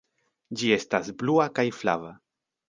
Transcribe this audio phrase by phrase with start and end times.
[0.61, 2.11] Ĝi estas blua kaj flava.